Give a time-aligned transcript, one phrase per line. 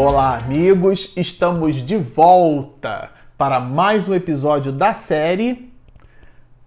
[0.00, 1.12] Olá, amigos!
[1.16, 5.72] Estamos de volta para mais um episódio da série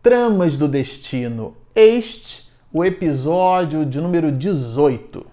[0.03, 1.55] Tramas do Destino.
[1.73, 5.25] Este, o episódio de número 18.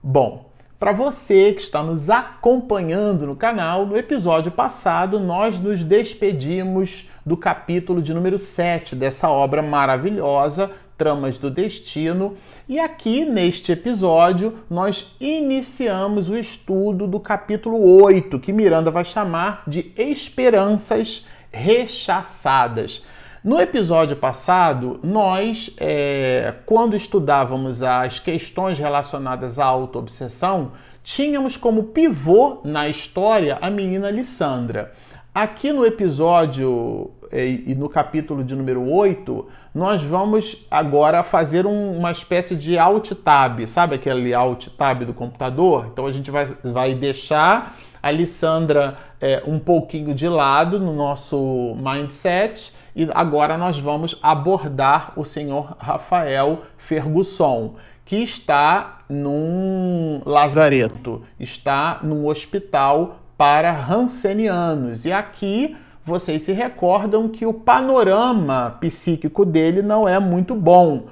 [0.00, 0.48] Bom,
[0.78, 7.36] para você que está nos acompanhando no canal, no episódio passado nós nos despedimos do
[7.36, 10.70] capítulo de número 7 dessa obra maravilhosa,
[11.02, 12.36] Tramas do Destino,
[12.68, 19.64] e aqui neste episódio nós iniciamos o estudo do capítulo 8, que Miranda vai chamar
[19.66, 23.04] de Esperanças Rechaçadas.
[23.42, 30.70] No episódio passado, nós, é, quando estudávamos as questões relacionadas à autoobsessão,
[31.02, 34.92] tínhamos como pivô na história a menina Lissandra.
[35.34, 41.96] Aqui no episódio é, e no capítulo de número 8, nós vamos agora fazer um,
[41.96, 45.86] uma espécie de alt tab, sabe aquele alt tab do computador?
[45.90, 51.74] Então a gente vai, vai deixar a Lissandra é, um pouquinho de lado no nosso
[51.78, 62.00] mindset e agora nós vamos abordar o senhor Rafael Fergusson, que está num lazareto, está
[62.02, 65.04] num hospital para Hansenianos.
[65.04, 71.06] E aqui vocês se recordam que o panorama psíquico dele não é muito bom.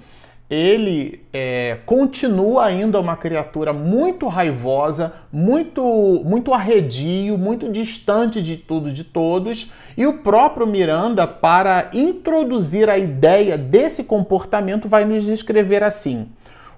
[0.48, 5.82] Ele é, continua ainda uma criatura muito raivosa, muito,
[6.24, 12.96] muito arredio, muito distante de tudo, de todos, e o próprio Miranda, para introduzir a
[12.96, 16.28] ideia desse comportamento, vai nos descrever assim: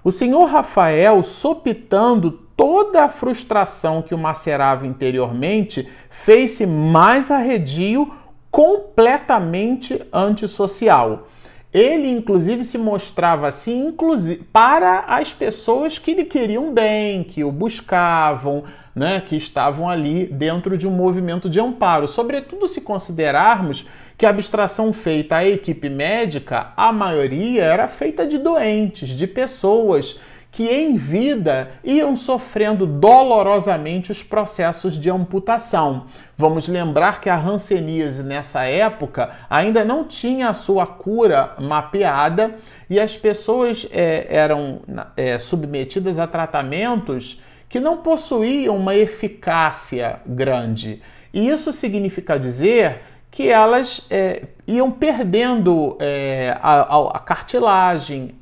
[0.03, 8.13] o senhor Rafael, sopitando toda a frustração que o macerava interiormente, fez-se mais arredio,
[8.51, 11.27] completamente antissocial
[11.73, 17.51] ele inclusive se mostrava assim, inclusive para as pessoas que lhe queriam bem, que o
[17.51, 18.63] buscavam,
[18.95, 22.07] né, que estavam ali dentro de um movimento de amparo.
[22.07, 28.37] Sobretudo se considerarmos que a abstração feita à equipe médica, a maioria era feita de
[28.37, 30.19] doentes, de pessoas
[30.53, 36.05] que em vida iam sofrendo dolorosamente os processos de amputação.
[36.37, 42.55] Vamos lembrar que a hanseníase nessa época ainda não tinha a sua cura mapeada
[42.87, 44.81] e as pessoas é, eram
[45.17, 51.01] é, submetidas a tratamentos que não possuíam uma eficácia grande.
[51.33, 58.35] E isso significa dizer que elas é, iam perdendo é, a, a, a cartilagem,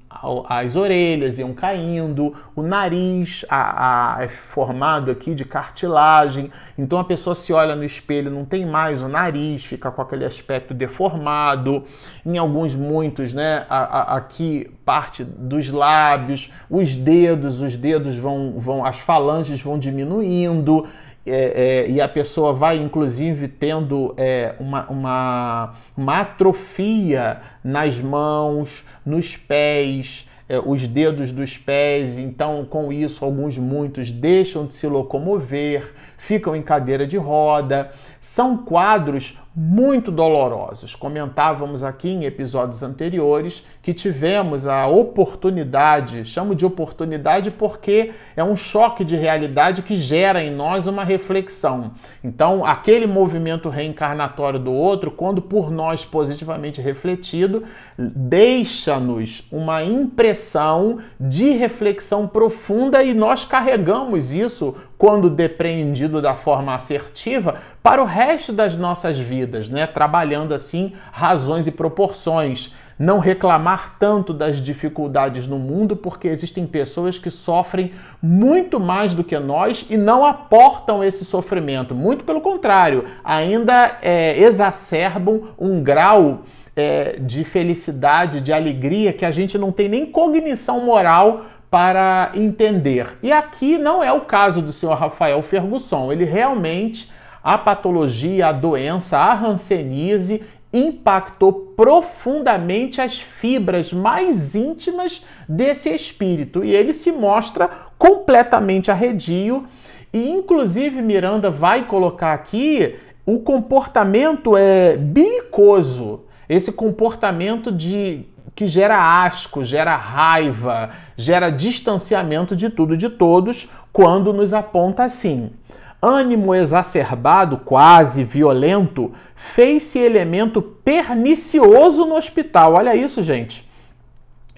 [0.48, 7.04] as orelhas iam caindo, o nariz a, a, é formado aqui de cartilagem, então a
[7.04, 11.86] pessoa se olha no espelho, não tem mais o nariz, fica com aquele aspecto deformado,
[12.26, 18.86] em alguns, muitos, né, a, aqui parte dos lábios, os dedos, os dedos vão, vão
[18.86, 20.88] as falanges vão diminuindo,
[21.26, 28.84] é, é, e a pessoa vai inclusive tendo é, uma, uma, uma, atrofia nas mãos,
[29.06, 32.18] nos pés, é, os dedos dos pés.
[32.18, 37.92] Então, com isso, alguns, muitos deixam de se locomover, ficam em cadeira de roda.
[38.22, 40.96] São quadros muito dolorosos.
[40.96, 48.56] Comentávamos aqui em episódios anteriores que tivemos a oportunidade, chamo de oportunidade porque é um
[48.56, 51.92] choque de realidade que gera em nós uma reflexão.
[52.24, 57.64] Então, aquele movimento reencarnatório do outro, quando por nós positivamente refletido,
[57.98, 67.60] deixa-nos uma impressão de reflexão profunda e nós carregamos isso quando depreendido da forma assertiva
[67.84, 69.88] para o resto das nossas vidas, né?
[69.88, 77.18] Trabalhando assim razões e proporções não reclamar tanto das dificuldades no mundo, porque existem pessoas
[77.18, 81.96] que sofrem muito mais do que nós e não aportam esse sofrimento.
[81.96, 86.44] Muito pelo contrário, ainda é, exacerbam um grau
[86.75, 93.18] é, de felicidade, de alegria que a gente não tem nem cognição moral para entender.
[93.24, 96.12] E aqui não é o caso do senhor Rafael Fergusson.
[96.12, 97.10] Ele realmente
[97.44, 100.44] a patologia, a doença, a hanseníase
[100.74, 106.64] impactou profundamente as fibras mais íntimas desse espírito.
[106.64, 109.66] E ele se mostra completamente arredio.
[110.14, 112.96] E inclusive Miranda vai colocar aqui
[113.26, 122.70] o comportamento é bilicoso, esse comportamento de que gera asco, gera raiva, gera distanciamento de
[122.70, 125.52] tudo e de todos quando nos aponta assim
[126.01, 132.74] ânimo exacerbado, quase violento, fez-se elemento pernicioso no hospital.
[132.74, 133.69] Olha isso, gente.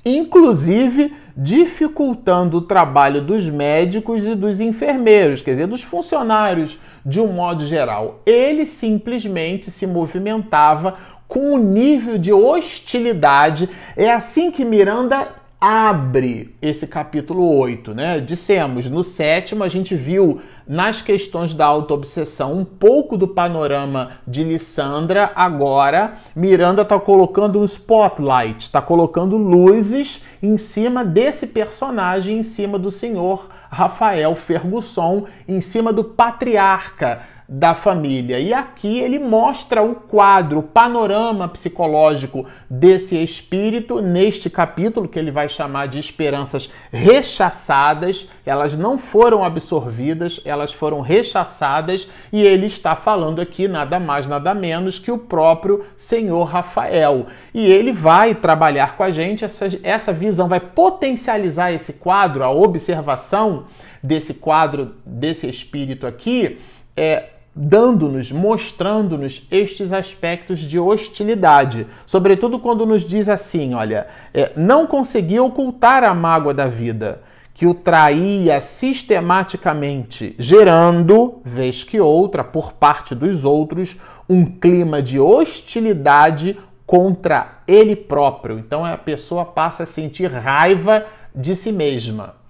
[0.06, 7.28] Inclusive, dificultando o trabalho dos médicos e dos enfermeiros, quer dizer, dos funcionários de um
[7.28, 8.20] modo geral.
[8.26, 10.98] Ele simplesmente se movimentava
[11.28, 13.70] com um nível de hostilidade.
[13.96, 15.28] É assim que Miranda
[15.66, 18.20] abre esse capítulo 8, né?
[18.20, 24.44] Dissemos, no sétimo a gente viu nas questões da autoobsessão um pouco do panorama de
[24.44, 32.44] Lissandra, agora Miranda está colocando um spotlight, está colocando luzes em cima desse personagem, em
[32.44, 38.40] cima do senhor Rafael Fergusson, em cima do patriarca da família.
[38.40, 45.32] E aqui ele mostra o quadro, o panorama psicológico desse espírito neste capítulo que ele
[45.32, 48.30] vai chamar de esperanças rechaçadas.
[48.46, 54.54] Elas não foram absorvidas, elas foram rechaçadas e ele está falando aqui nada mais nada
[54.54, 57.28] menos que o próprio Senhor Rafael.
[57.54, 62.52] E ele vai trabalhar com a gente essa, essa visão, vai potencializar esse quadro, a
[62.52, 63.66] observação
[64.02, 66.60] desse quadro desse espírito aqui
[66.96, 74.88] é, dando-nos, mostrando-nos estes aspectos de hostilidade, sobretudo quando nos diz assim: olha, é, não
[74.88, 77.22] conseguia ocultar a mágoa da vida,
[77.54, 83.96] que o traía sistematicamente, gerando, vez que outra, por parte dos outros,
[84.28, 88.58] um clima de hostilidade contra ele próprio.
[88.58, 92.43] Então a pessoa passa a sentir raiva de si mesma.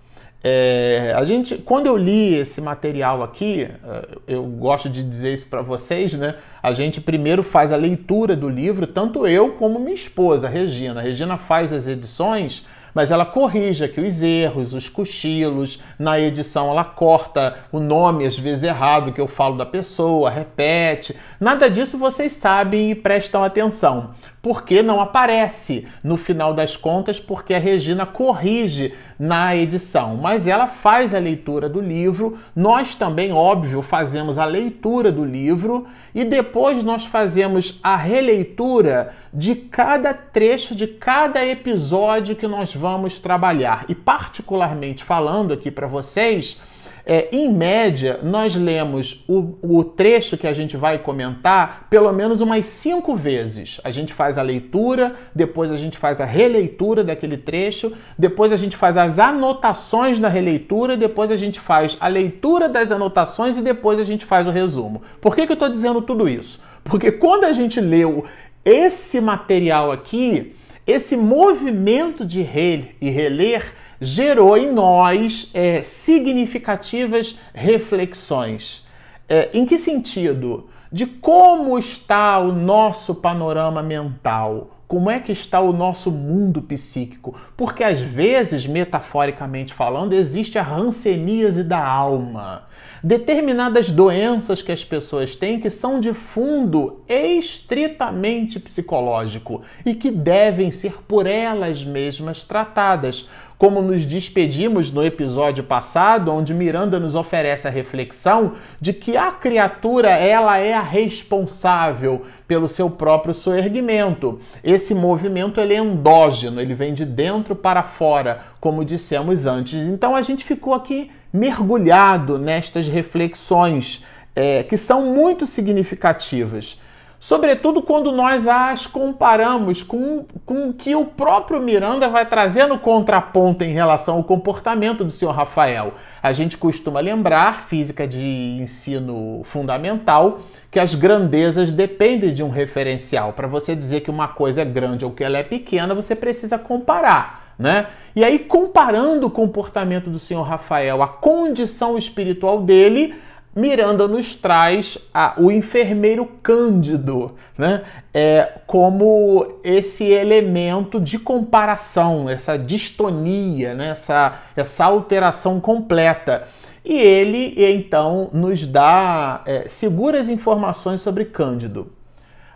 [0.44, 5.48] É, a gente, quando eu li esse material aqui, é, eu gosto de dizer isso
[5.48, 6.36] para vocês, né?
[6.62, 11.00] A gente primeiro faz a leitura do livro, tanto eu como minha esposa, Regina.
[11.00, 15.82] A Regina faz as edições mas ela corrige aqui os erros, os cochilos.
[15.98, 21.16] Na edição, ela corta o nome, às vezes errado, que eu falo da pessoa, repete.
[21.40, 24.14] Nada disso vocês sabem e prestam atenção.
[24.44, 30.68] Porque não aparece no final das contas, porque a Regina corrige na edição, mas ela
[30.68, 32.38] faz a leitura do livro.
[32.54, 39.56] Nós também, óbvio, fazemos a leitura do livro e depois nós fazemos a releitura de
[39.56, 43.86] cada trecho, de cada episódio que nós vamos trabalhar.
[43.88, 46.62] E, particularmente falando aqui para vocês,
[47.06, 52.40] é, em média, nós lemos o, o, trecho que a gente vai comentar pelo menos
[52.40, 53.82] umas cinco vezes.
[53.84, 58.58] A gente faz a leitura, depois a gente faz a releitura daquele trecho, depois a
[58.58, 63.62] gente faz as anotações na releitura, depois a gente faz a leitura das anotações e
[63.62, 65.02] depois a gente faz o resumo.
[65.20, 66.62] Por que, que eu estou dizendo tudo isso?
[66.86, 68.26] Porque quando a gente leu
[68.64, 70.56] esse material aqui,
[70.88, 73.74] esse movimento de ler e reler
[74.04, 78.86] gerou em nós é, significativas reflexões.
[79.28, 80.70] É, em que sentido?
[80.92, 87.36] De como está o nosso panorama mental, como é que está o nosso mundo psíquico.
[87.58, 92.68] Porque às vezes, metaforicamente falando, existe a ranceníase da alma.
[93.04, 100.72] Determinadas doenças que as pessoas têm que são de fundo estritamente psicológico e que devem
[100.72, 103.28] ser por elas mesmas tratadas
[103.64, 109.32] como nos despedimos no episódio passado, onde Miranda nos oferece a reflexão de que a
[109.32, 114.42] criatura ela é a responsável pelo seu próprio soerguimento.
[114.62, 119.76] Esse movimento ele é endógeno, ele vem de dentro para fora, como dissemos antes.
[119.80, 124.06] Então a gente ficou aqui mergulhado nestas reflexões
[124.36, 126.78] é, que são muito significativas
[127.24, 132.78] sobretudo quando nós as comparamos com, com o que o próprio Miranda vai trazer no
[132.78, 135.94] contraponto em relação ao comportamento do senhor Rafael.
[136.22, 143.32] A gente costuma lembrar, física de ensino fundamental, que as grandezas dependem de um referencial.
[143.32, 146.60] Para você dizer que uma coisa é grande ou que ela é pequena, você precisa
[146.60, 147.54] comparar.
[147.58, 147.88] Né?
[148.14, 153.16] E aí, comparando o comportamento do senhor Rafael, a condição espiritual dele,
[153.56, 157.84] Miranda nos traz a, o enfermeiro cândido né?
[158.14, 163.90] é, como esse elemento de comparação, essa distonia, né?
[163.90, 166.48] essa, essa alteração completa.
[166.84, 171.94] E ele, então, nos dá é, seguras informações sobre Cândido.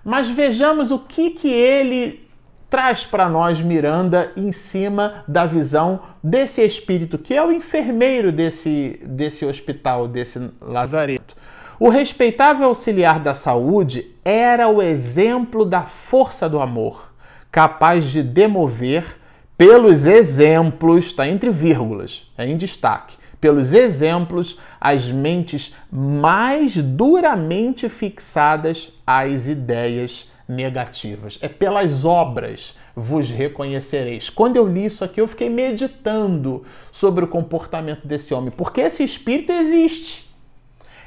[0.03, 2.26] Mas vejamos o que, que ele
[2.69, 8.99] traz para nós Miranda em cima da visão desse espírito que é o enfermeiro desse,
[9.03, 11.35] desse hospital, desse lazareto.
[11.79, 17.13] O respeitável auxiliar da saúde era o exemplo da força do amor,
[17.51, 19.15] capaz de demover
[19.57, 28.91] pelos exemplos, está entre vírgulas, é em destaque, pelos exemplos as mentes mais duramente fixadas
[29.05, 31.37] às ideias negativas.
[31.41, 34.29] É pelas obras vos reconhecereis.
[34.29, 39.03] Quando eu li isso aqui, eu fiquei meditando sobre o comportamento desse homem, porque esse
[39.03, 40.27] espírito existe.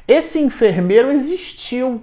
[0.07, 2.03] Esse enfermeiro existiu.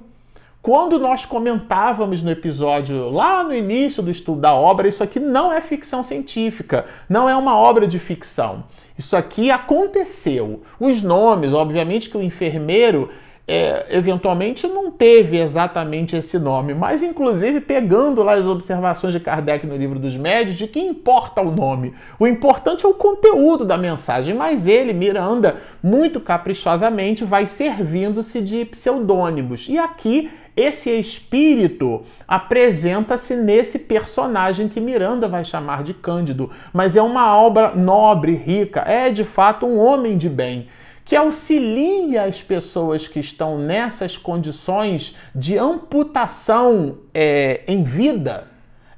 [0.62, 5.54] Quando nós comentávamos no episódio, lá no início do estudo da obra, isso aqui não
[5.54, 8.66] é ficção científica, não é uma obra de ficção.
[8.98, 10.64] Isso aqui aconteceu.
[10.80, 13.10] Os nomes, obviamente que o enfermeiro
[13.48, 19.66] é, eventualmente não teve exatamente esse nome, mas inclusive pegando lá as observações de Kardec
[19.66, 21.96] no livro dos médios, de que importa o nome.
[22.20, 28.66] O importante é o conteúdo da mensagem, mas ele, Miranda, muito caprichosamente vai servindo-se de
[28.66, 29.70] pseudônimos.
[29.70, 37.02] E aqui esse espírito apresenta-se nesse personagem que Miranda vai chamar de Cândido, mas é
[37.02, 40.68] uma obra nobre, rica, é de fato um homem de bem
[41.08, 48.48] que auxilia as pessoas que estão nessas condições de amputação é, em vida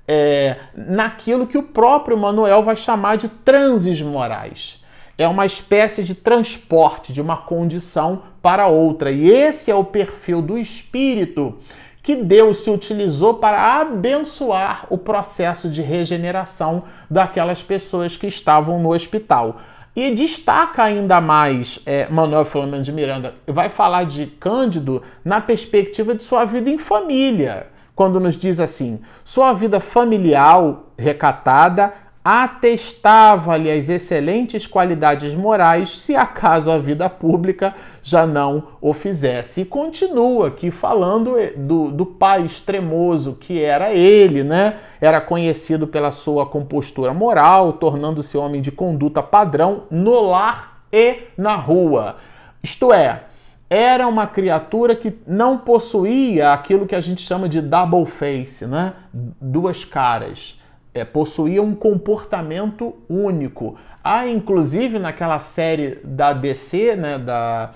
[0.07, 4.83] é, naquilo que o próprio Manuel vai chamar de transes morais.
[5.19, 9.11] É uma espécie de transporte de uma condição para outra.
[9.11, 11.59] E esse é o perfil do espírito
[12.01, 18.93] que Deus se utilizou para abençoar o processo de regeneração daquelas pessoas que estavam no
[18.93, 19.61] hospital.
[19.99, 26.15] E destaca ainda mais é, Manuel Filomeno de Miranda, vai falar de Cândido na perspectiva
[26.15, 33.87] de sua vida em família, quando nos diz assim: sua vida familiar recatada atestava-lhe as
[33.87, 37.73] excelentes qualidades morais, se acaso a vida pública
[38.03, 39.61] já não o fizesse.
[39.61, 44.75] E continua aqui falando eh, do, do pai extremoso que era ele, né?
[44.99, 51.55] Era conhecido pela sua compostura moral, tornando-se homem de conduta padrão no lar e na
[51.55, 52.17] rua.
[52.61, 53.23] Isto é,
[53.69, 58.93] era uma criatura que não possuía aquilo que a gente chama de double face, né?
[59.13, 60.59] Duas caras
[60.99, 63.77] é, possuía um comportamento único.
[64.03, 67.71] Há, inclusive, naquela série da DC, né, da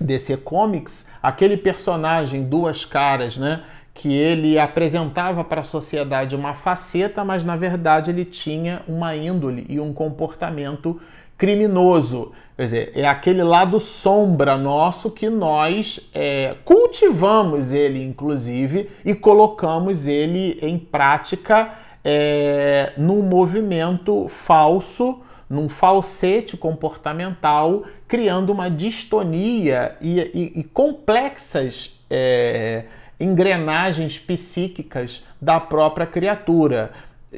[0.00, 3.62] DC Comics, aquele personagem Duas Caras, né,
[3.94, 9.64] que ele apresentava para a sociedade uma faceta, mas na verdade ele tinha uma índole
[9.68, 11.00] e um comportamento
[11.36, 12.32] criminoso.
[12.56, 20.06] Quer dizer, é aquele lado sombra nosso que nós é, cultivamos ele, inclusive, e colocamos
[20.06, 21.72] ele em prática
[22.08, 25.18] é, movimento falso,
[25.50, 32.84] num falsete comportamental, criando uma distonia e, e, e complexas é,
[33.18, 36.92] engrenagens psíquicas da própria criatura.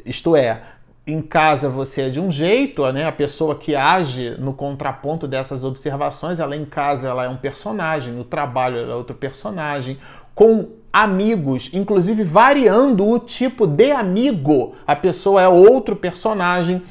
[0.05, 0.61] Isto é,
[1.07, 3.05] em casa você é de um jeito, né?
[3.05, 8.13] A pessoa que age no contraponto dessas observações, ela em casa ela é um personagem,
[8.13, 9.97] no trabalho ela é outro personagem,
[10.33, 14.75] com amigos, inclusive variando o tipo de amigo.
[14.85, 16.81] A pessoa é outro personagem.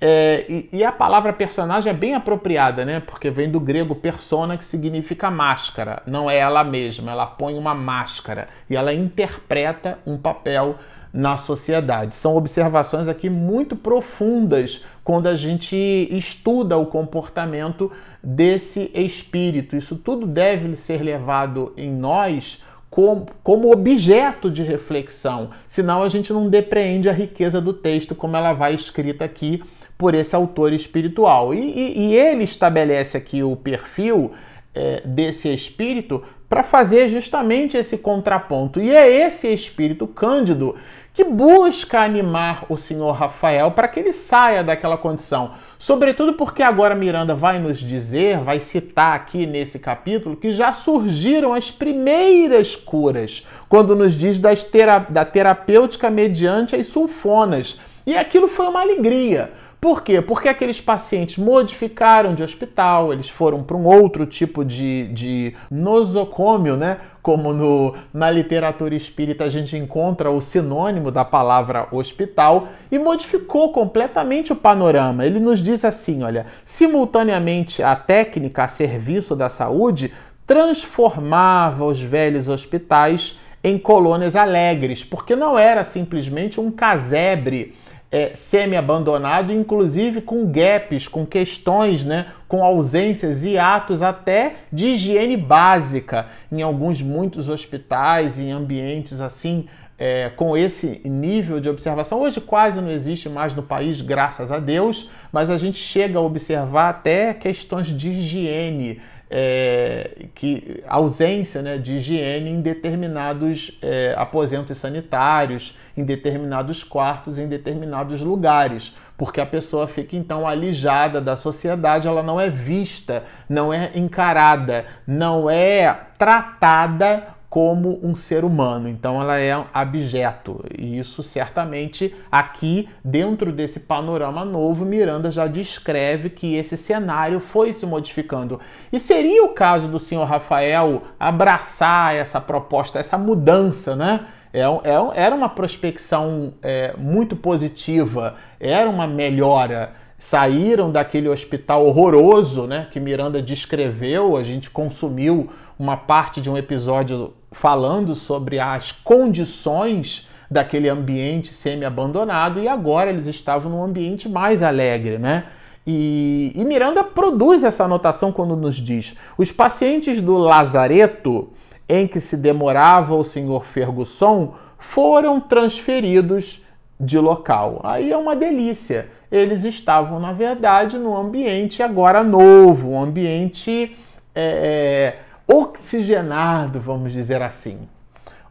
[0.00, 3.00] É, e, e, a palavra personagem é bem apropriada, né?
[3.00, 6.02] Porque vem do grego persona, que significa máscara.
[6.06, 10.76] Não é ela mesma, ela põe uma máscara e ela interpreta um papel
[11.12, 12.14] na sociedade.
[12.14, 15.74] São observações aqui muito profundas quando a gente
[16.10, 17.90] estuda o comportamento
[18.22, 19.74] desse espírito.
[19.74, 23.26] Isso tudo deve ser levado em nós como,
[23.70, 28.74] objeto de reflexão, senão a gente não depreende a riqueza do texto como ela vai
[28.74, 29.62] escrita aqui
[29.96, 31.52] por esse autor espiritual.
[31.52, 34.32] E, e, e ele estabelece aqui o perfil
[34.74, 38.80] é, desse espírito para fazer justamente esse contraponto.
[38.80, 40.76] E é esse espírito cândido
[41.12, 45.52] que busca animar o senhor Rafael para que ele saia daquela condição.
[45.78, 51.54] Sobretudo porque agora Miranda vai nos dizer, vai citar aqui nesse capítulo, que já surgiram
[51.54, 57.80] as primeiras curas, quando nos diz tera da terapêutica mediante as sulfonas.
[58.04, 59.52] E aquilo foi uma alegria.
[59.80, 60.20] Por quê?
[60.20, 66.76] Porque aqueles pacientes modificaram de hospital, eles foram para um outro tipo de, de nosocômio,
[66.76, 66.98] né?
[67.28, 73.70] Como no, na literatura espírita a gente encontra o sinônimo da palavra hospital, e modificou
[73.70, 75.26] completamente o panorama.
[75.26, 80.10] Ele nos diz assim: olha, simultaneamente a técnica a serviço da saúde
[80.46, 87.74] transformava os velhos hospitais em colônias alegres, porque não era simplesmente um casebre
[88.10, 95.36] é, semi-abandonado, inclusive com gaps, com questões, né, com ausências e atos até de higiene
[95.36, 99.66] básica em alguns muitos hospitais, em ambientes assim,
[99.98, 102.20] é, com esse nível de observação.
[102.20, 106.22] Hoje quase não existe mais no país, graças a Deus, mas a gente chega a
[106.22, 109.00] observar até questões de higiene
[109.30, 117.46] é, que ausência né, de higiene em determinados é, aposentos sanitários, em determinados quartos, em
[117.46, 123.74] determinados lugares, porque a pessoa fica então alijada da sociedade, ela não é vista, não
[123.74, 128.88] é encarada, não é tratada como um ser humano.
[128.88, 130.64] Então ela é abjeto.
[130.76, 137.72] E isso certamente aqui, dentro desse panorama novo, Miranda já descreve que esse cenário foi
[137.72, 138.60] se modificando.
[138.92, 144.26] E seria o caso do senhor Rafael abraçar essa proposta, essa mudança, né?
[144.52, 144.66] É, é,
[145.14, 152.98] era uma prospecção é, muito positiva, era uma melhora saíram daquele hospital horroroso, né, que
[152.98, 160.88] Miranda descreveu, a gente consumiu uma parte de um episódio falando sobre as condições daquele
[160.88, 165.44] ambiente semi-abandonado e agora eles estavam num ambiente mais alegre, né?
[165.86, 171.50] E, e, Miranda produz essa anotação quando nos diz: os pacientes do lazareto
[171.88, 176.62] em que se demorava o senhor Ferguson foram transferidos
[177.00, 177.80] de local.
[177.84, 179.08] Aí é uma delícia.
[179.30, 183.96] Eles estavam, na verdade, num ambiente agora novo, um ambiente
[184.34, 185.16] é,
[185.48, 187.88] oxigenado, vamos dizer assim.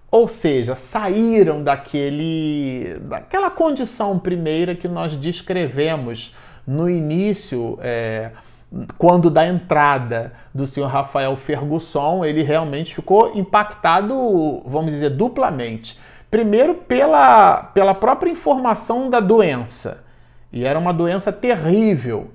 [0.09, 6.35] Ou seja, saíram daquele, daquela condição primeira que nós descrevemos
[6.65, 8.31] no início, é,
[8.97, 15.99] quando da entrada do senhor Rafael Ferguson, ele realmente ficou impactado, vamos dizer, duplamente.
[16.31, 20.03] Primeiro, pela, pela própria informação da doença.
[20.51, 22.31] E era uma doença terrível,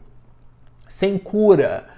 [0.88, 1.91] sem cura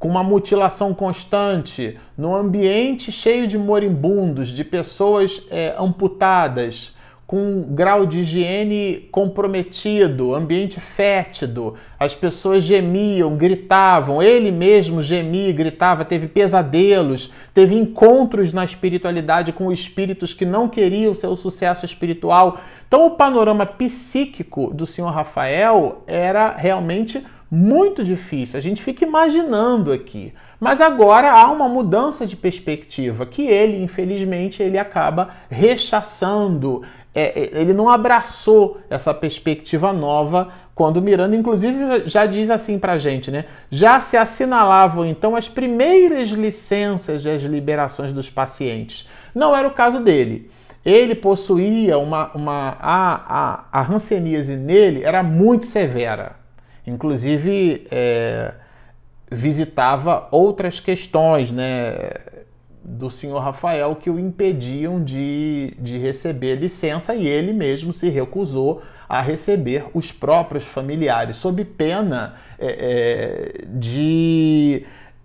[0.00, 7.62] com uma mutilação constante, num ambiente cheio de moribundos, de pessoas é, amputadas, com um
[7.62, 16.26] grau de higiene comprometido, ambiente fétido, as pessoas gemiam, gritavam, ele mesmo gemia, gritava, teve
[16.26, 22.58] pesadelos, teve encontros na espiritualidade com espíritos que não queriam seu sucesso espiritual.
[22.88, 28.56] Então, o panorama psíquico do senhor Rafael era realmente muito difícil.
[28.56, 30.32] A gente fica imaginando aqui.
[30.60, 36.82] Mas agora há uma mudança de perspectiva que ele, infelizmente, ele acaba rechaçando.
[37.14, 42.96] É, é, ele não abraçou essa perspectiva nova quando Miranda, inclusive, já diz assim para
[42.96, 43.46] gente, né?
[43.70, 49.08] Já se assinalavam então as primeiras licenças das liberações dos pacientes.
[49.34, 50.50] Não era o caso dele.
[50.84, 52.30] Ele possuía uma.
[52.34, 56.39] uma a, a, a hanseníase nele era muito severa.
[56.90, 58.52] Inclusive, é,
[59.30, 61.94] visitava outras questões né,
[62.82, 68.82] do senhor Rafael que o impediam de, de receber licença e ele mesmo se recusou
[69.08, 74.84] a receber os próprios familiares, sob pena é, é, de,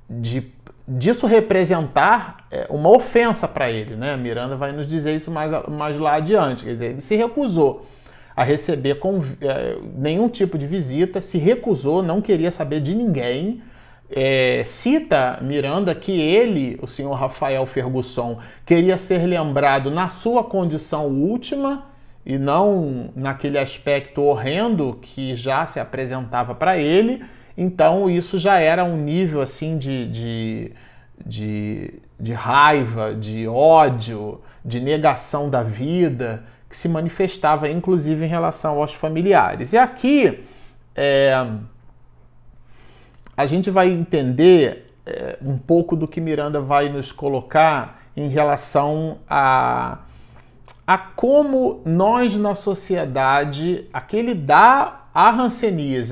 [0.10, 0.51] de
[0.88, 3.95] disso representar é, uma ofensa para ele.
[3.95, 4.15] Né?
[4.17, 6.63] Miranda vai nos dizer isso mais, mais lá adiante.
[6.63, 7.86] Quer dizer, ele se recusou
[8.35, 8.99] a receber
[9.41, 13.61] é, nenhum tipo de visita, se recusou, não queria saber de ninguém.
[14.11, 21.07] É, cita Miranda que ele, o senhor Rafael Ferguson, queria ser lembrado na sua condição
[21.07, 21.85] última
[22.25, 27.23] e não naquele aspecto horrendo que já se apresentava para ele.
[27.57, 30.71] Então isso já era um nível assim de, de,
[31.25, 36.43] de, de raiva, de ódio, de negação da vida
[36.75, 39.71] que se manifestava inclusive em relação aos familiares.
[39.71, 40.43] E aqui
[40.93, 41.33] é,
[43.35, 49.19] a gente vai entender é, um pouco do que Miranda vai nos colocar em relação
[49.29, 49.99] a,
[50.85, 55.31] a como nós na sociedade, aquele dá a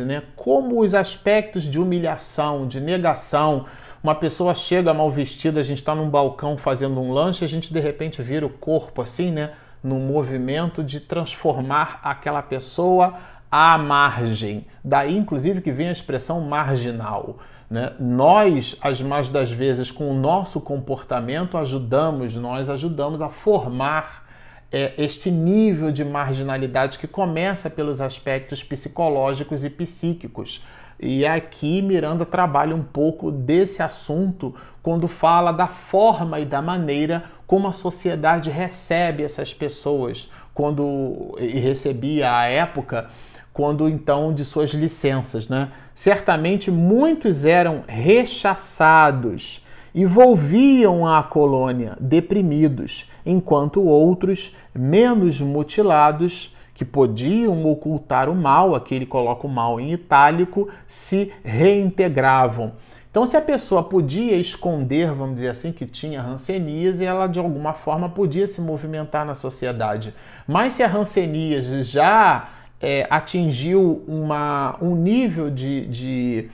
[0.06, 0.24] né?
[0.38, 3.66] Como os aspectos de humilhação, de negação,
[4.02, 7.74] uma pessoa chega mal vestida, a gente está num balcão fazendo um lanche, a gente
[7.74, 9.52] de repente vira o corpo assim, né?
[9.84, 13.16] No movimento de transformar aquela pessoa
[13.52, 14.66] à margem.
[14.84, 17.38] Daí, inclusive, que vem a expressão marginal.
[17.70, 17.94] Né?
[18.00, 24.24] Nós, as mais das vezes, com o nosso comportamento, ajudamos, nós ajudamos a formar
[24.72, 30.66] é, este nível de marginalidade que começa pelos aspectos psicológicos e psíquicos.
[31.00, 37.24] E aqui Miranda trabalha um pouco desse assunto quando fala da forma e da maneira
[37.48, 43.10] como a sociedade recebe essas pessoas quando e recebia à época
[43.54, 45.72] quando então de suas licenças, né?
[45.96, 57.64] Certamente muitos eram rechaçados e volviam à colônia deprimidos, enquanto outros, menos mutilados, que podiam
[57.66, 62.74] ocultar o mal, aqui ele coloca o mal em itálico, se reintegravam.
[63.14, 67.72] Então, se a pessoa podia esconder, vamos dizer assim, que tinha hanseníase, ela de alguma
[67.72, 70.16] forma podia se movimentar na sociedade.
[70.48, 72.50] Mas se a hanseníase já
[72.82, 76.50] é, atingiu uma, um nível de, de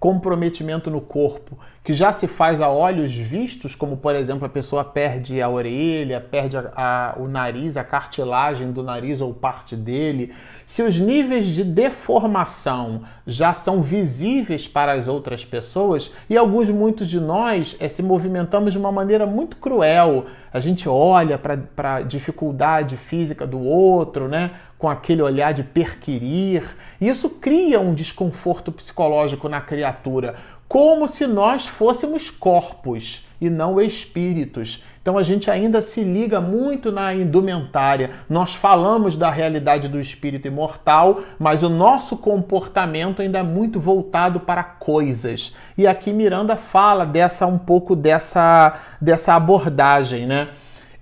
[0.00, 4.84] comprometimento no corpo que já se faz a olhos vistos, como por exemplo a pessoa
[4.84, 10.34] perde a orelha, perde a, a, o nariz, a cartilagem do nariz ou parte dele,
[10.66, 17.08] se os níveis de deformação já são visíveis para as outras pessoas, e alguns, muitos
[17.08, 22.02] de nós, é, se movimentamos de uma maneira muito cruel, a gente olha para a
[22.02, 24.50] dificuldade física do outro, né?
[24.78, 26.62] com aquele olhar de perquirir,
[27.00, 30.36] isso cria um desconforto psicológico na criatura
[30.68, 34.84] como se nós fôssemos corpos e não espíritos.
[35.00, 38.10] Então a gente ainda se liga muito na indumentária.
[38.28, 44.40] Nós falamos da realidade do espírito imortal, mas o nosso comportamento ainda é muito voltado
[44.40, 45.56] para coisas.
[45.78, 50.48] E aqui Miranda fala dessa um pouco dessa, dessa abordagem, né?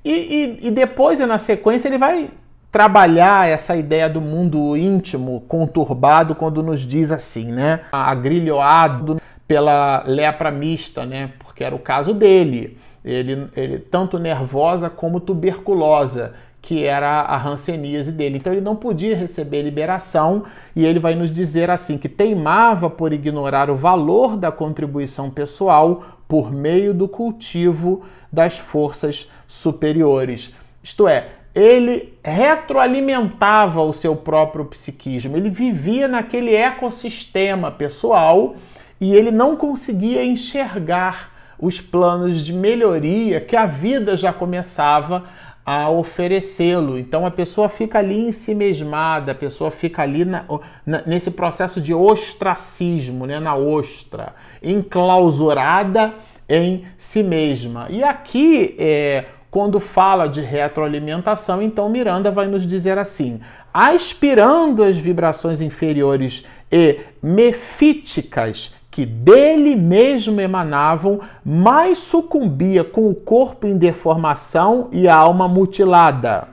[0.05, 2.31] E, e, e depois, na sequência, ele vai
[2.71, 7.81] trabalhar essa ideia do mundo íntimo, conturbado, quando nos diz assim, né?
[7.91, 11.33] Agrilhoado pela lepra mista, né?
[11.39, 12.79] Porque era o caso dele.
[13.05, 18.39] Ele, ele tanto nervosa como tuberculosa, que era a ranceníase dele.
[18.39, 23.13] Então ele não podia receber liberação e ele vai nos dizer assim que teimava por
[23.13, 30.53] ignorar o valor da contribuição pessoal por meio do cultivo das forças superiores.
[30.83, 38.57] Isto é, ele retroalimentava o seu próprio psiquismo, ele vivia naquele ecossistema pessoal
[39.01, 45.25] e ele não conseguia enxergar os planos de melhoria que a vida já começava
[45.67, 46.97] a oferecê-lo.
[46.97, 50.45] Então a pessoa fica ali em si mesmada, a pessoa fica ali na,
[50.87, 56.15] na, nesse processo de ostracismo, né, na ostra, enclausurada
[56.49, 57.89] em si mesma.
[57.91, 63.41] E aqui, é, quando fala de retroalimentação, então Miranda vai nos dizer assim:
[63.75, 73.67] aspirando as vibrações inferiores e mefíticas que dele mesmo emanavam, mais sucumbia com o corpo
[73.67, 76.49] em deformação e a alma mutilada,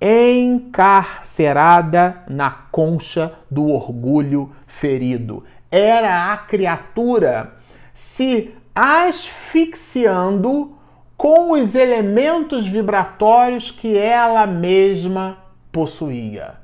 [0.00, 5.42] encarcerada na concha do orgulho ferido.
[5.68, 7.54] Era a criatura
[7.92, 10.78] se asfixiando
[11.16, 15.38] com os elementos vibratórios que ela mesma
[15.72, 16.54] possuía.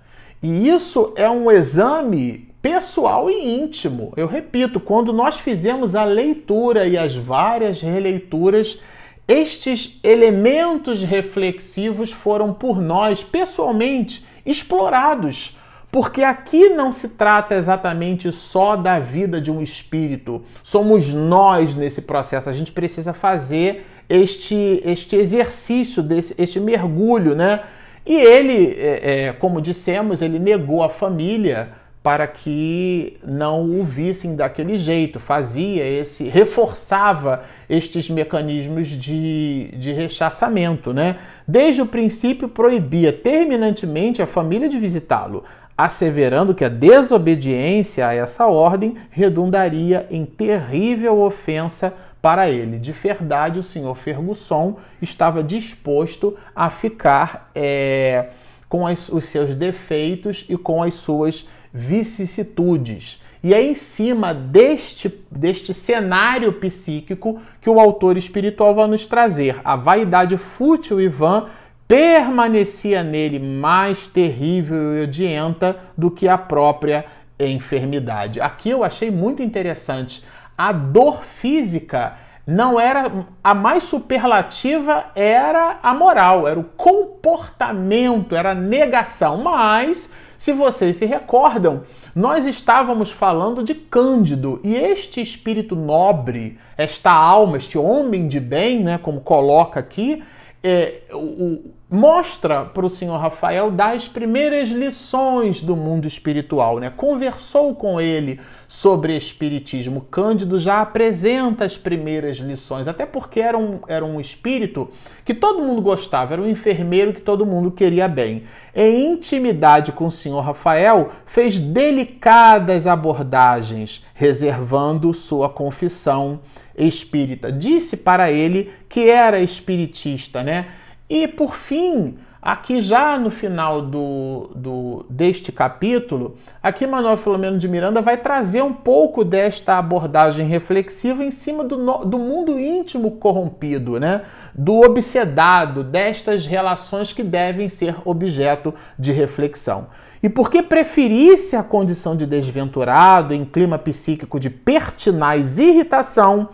[0.40, 4.12] E isso é um exame pessoal e íntimo.
[4.16, 8.80] Eu repito, quando nós fizemos a leitura e as várias releituras,
[9.26, 15.58] estes elementos reflexivos foram por nós pessoalmente explorados.
[15.90, 22.00] Porque aqui não se trata exatamente só da vida de um espírito, somos nós nesse
[22.00, 22.48] processo.
[22.48, 27.60] A gente precisa fazer este, este exercício, desse, este mergulho, né?
[28.06, 34.34] E ele, é, é, como dissemos, ele negou a família para que não o vissem
[34.34, 41.16] daquele jeito, fazia esse, reforçava estes mecanismos de, de rechaçamento, né?
[41.46, 45.44] Desde o princípio proibia terminantemente a família de visitá-lo,
[45.78, 52.78] asseverando que a desobediência a essa ordem redundaria em terrível ofensa para ele.
[52.78, 58.26] De verdade, o senhor Fergusson estava disposto a ficar é,
[58.68, 63.22] com as, os seus defeitos e com as suas vicissitudes.
[63.42, 69.60] E é em cima deste, deste cenário psíquico que o autor espiritual vai nos trazer.
[69.64, 71.46] A vaidade fútil e vã
[71.88, 77.04] permanecia nele mais terrível e odienta do que a própria
[77.38, 78.40] enfermidade.
[78.40, 80.24] Aqui eu achei muito interessante.
[80.56, 82.14] A dor física
[82.46, 83.10] não era
[83.42, 90.10] a mais superlativa era a moral, era o comportamento, era a negação, mas
[90.42, 97.58] se vocês se recordam, nós estávamos falando de Cândido e este espírito nobre, esta alma,
[97.58, 100.20] este homem de bem, né, como coloca aqui,
[100.60, 106.90] é, o, mostra para o senhor Rafael das primeiras lições do mundo espiritual, né?
[106.96, 110.00] Conversou com ele sobre espiritismo.
[110.10, 114.90] Cândido já apresenta as primeiras lições, até porque era um, era um espírito
[115.22, 118.44] que todo mundo gostava, era um enfermeiro que todo mundo queria bem.
[118.74, 126.40] Em intimidade com o senhor Rafael, fez delicadas abordagens, reservando sua confissão
[126.74, 127.52] espírita.
[127.52, 130.68] Disse para ele que era espiritista, né?
[131.14, 137.68] E por fim, Aqui já no final do, do, deste capítulo, aqui Manuel Filomeno de
[137.68, 144.00] Miranda vai trazer um pouco desta abordagem reflexiva em cima do, do mundo íntimo corrompido,
[144.00, 144.22] né?
[144.52, 149.86] do obsedado, destas relações que devem ser objeto de reflexão.
[150.20, 156.48] E porque preferisse a condição de desventurado em clima psíquico de pertinaz irritação,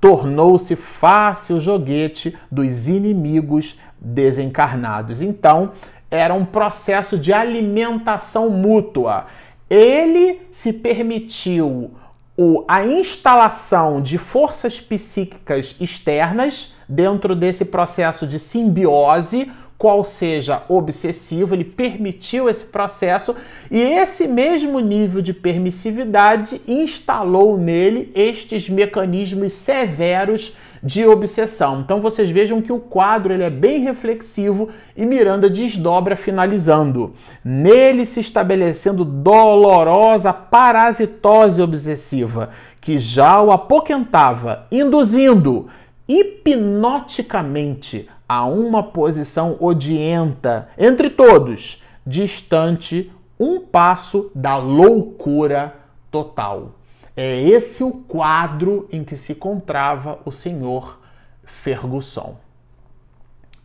[0.00, 5.22] tornou-se fácil joguete dos inimigos desencarnados.
[5.22, 5.72] Então,
[6.10, 9.26] era um processo de alimentação mútua.
[9.68, 11.90] Ele se permitiu
[12.36, 21.54] o, a instalação de forças psíquicas externas dentro desse processo de simbiose, qual seja obsessivo,
[21.54, 23.34] ele permitiu esse processo
[23.70, 31.80] e esse mesmo nível de permissividade instalou nele estes mecanismos severos de obsessão.
[31.80, 37.14] Então vocês vejam que o quadro ele é bem reflexivo e Miranda desdobra finalizando.
[37.42, 42.50] Nele se estabelecendo dolorosa parasitose obsessiva
[42.84, 45.68] que já o apoquentava, induzindo
[46.06, 55.74] hipnoticamente a uma posição odienta entre todos, distante um passo da loucura
[56.10, 56.72] total.
[57.16, 60.98] É esse o quadro em que se encontrava o senhor
[61.44, 62.36] Ferguson.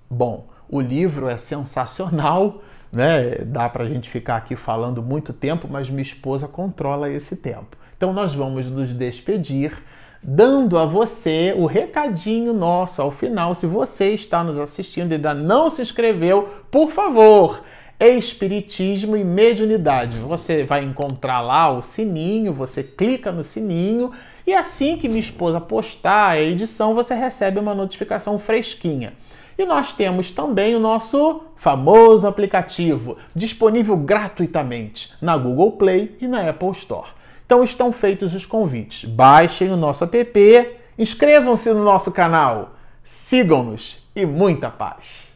[0.09, 3.39] Bom, o livro é sensacional, né?
[3.45, 7.77] Dá para a gente ficar aqui falando muito tempo, mas minha esposa controla esse tempo.
[7.97, 9.73] Então nós vamos nos despedir
[10.21, 13.55] dando a você o recadinho nosso ao final.
[13.55, 17.63] Se você está nos assistindo e ainda não se inscreveu, por favor,
[17.99, 20.17] Espiritismo e Mediunidade.
[20.19, 24.11] Você vai encontrar lá o sininho, você clica no sininho
[24.47, 29.13] e assim que minha esposa postar a edição, você recebe uma notificação fresquinha.
[29.57, 36.49] E nós temos também o nosso famoso aplicativo, disponível gratuitamente na Google Play e na
[36.49, 37.09] Apple Store.
[37.45, 39.03] Então estão feitos os convites.
[39.03, 45.28] Baixem o nosso app, inscrevam-se no nosso canal, sigam-nos e muita paz.